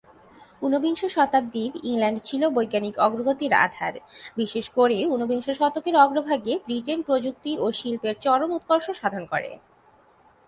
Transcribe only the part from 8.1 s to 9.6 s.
চরম উৎকর্ষ সাধন করে।